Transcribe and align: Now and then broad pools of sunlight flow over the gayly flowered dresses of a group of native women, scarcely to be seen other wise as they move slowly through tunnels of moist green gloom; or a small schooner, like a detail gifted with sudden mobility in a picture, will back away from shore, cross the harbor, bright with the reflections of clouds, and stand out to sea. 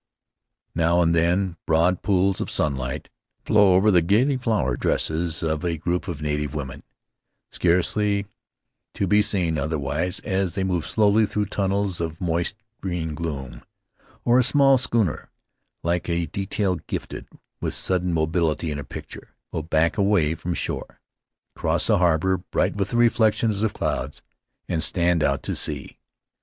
Now 0.73 1.03
and 1.03 1.13
then 1.13 1.57
broad 1.67 2.01
pools 2.01 2.41
of 2.41 2.49
sunlight 2.49 3.07
flow 3.45 3.75
over 3.75 3.91
the 3.91 4.01
gayly 4.01 4.35
flowered 4.35 4.79
dresses 4.79 5.43
of 5.43 5.63
a 5.63 5.77
group 5.77 6.07
of 6.07 6.23
native 6.23 6.55
women, 6.55 6.81
scarcely 7.51 8.25
to 8.95 9.05
be 9.05 9.21
seen 9.21 9.59
other 9.59 9.77
wise 9.77 10.19
as 10.21 10.55
they 10.55 10.63
move 10.63 10.87
slowly 10.87 11.27
through 11.27 11.45
tunnels 11.53 12.01
of 12.01 12.19
moist 12.19 12.55
green 12.81 13.13
gloom; 13.13 13.61
or 14.25 14.39
a 14.39 14.43
small 14.43 14.79
schooner, 14.79 15.29
like 15.83 16.09
a 16.09 16.25
detail 16.25 16.77
gifted 16.87 17.27
with 17.59 17.75
sudden 17.75 18.11
mobility 18.11 18.71
in 18.71 18.79
a 18.79 18.83
picture, 18.83 19.35
will 19.51 19.61
back 19.61 19.99
away 19.99 20.33
from 20.33 20.55
shore, 20.55 20.99
cross 21.53 21.85
the 21.85 21.99
harbor, 21.99 22.37
bright 22.39 22.75
with 22.75 22.89
the 22.89 22.97
reflections 22.97 23.61
of 23.61 23.73
clouds, 23.75 24.23
and 24.67 24.81
stand 24.81 25.21
out 25.23 25.43
to 25.43 25.55
sea. 25.55 25.99